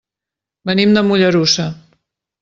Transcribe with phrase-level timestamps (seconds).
[0.69, 1.67] Venim de Mollerussa.